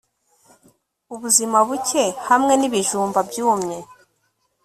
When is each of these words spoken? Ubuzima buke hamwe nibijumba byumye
Ubuzima 1.13 1.57
buke 1.67 2.05
hamwe 2.29 2.53
nibijumba 2.57 3.19
byumye 3.29 3.77